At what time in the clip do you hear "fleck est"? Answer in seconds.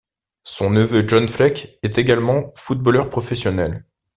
1.27-1.99